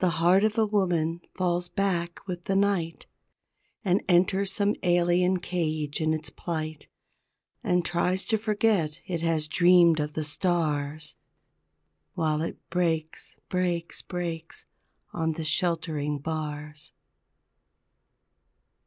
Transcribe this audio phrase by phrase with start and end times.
[0.00, 3.06] The heart of a woman falls back with the night,
[3.82, 6.86] And enters some alien cage in its plight,
[7.64, 11.16] And tries to forget it has dreamed of the stars
[12.12, 14.66] While it breaks, breaks, breaks
[15.14, 16.92] on the sheltering bars.